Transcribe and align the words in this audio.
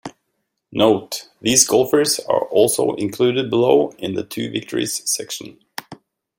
Note: 0.71 1.29
These 1.41 1.67
golfers 1.67 2.17
are 2.21 2.45
also 2.45 2.95
included 2.95 3.51
below 3.51 3.91
in 3.99 4.15
the 4.15 4.23
"Two 4.23 4.49
victories" 4.49 5.07
section. 5.07 5.59